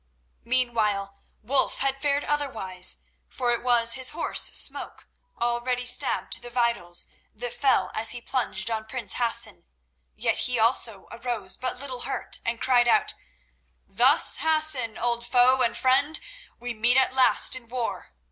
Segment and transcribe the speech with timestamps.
[0.45, 1.13] Meanwhile
[1.43, 2.97] Wulf had fared otherwise,
[3.29, 5.07] for it was his horse Smoke,
[5.39, 9.63] already stabbed to the vitals, that fell as he plunged on prince Hassan.
[10.15, 13.13] Yet he also arose but little hurt, and cried out:
[13.85, 16.19] "Thus, Hassan, old foe and friend,
[16.59, 18.11] we meet at last in war.